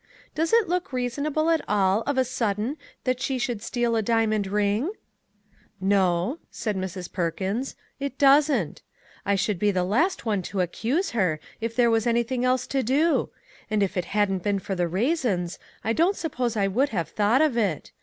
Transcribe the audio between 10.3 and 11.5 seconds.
to accuse her,